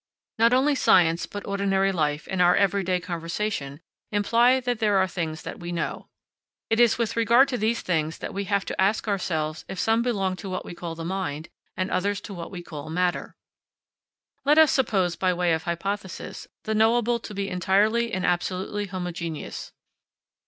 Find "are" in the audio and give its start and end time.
4.97-5.07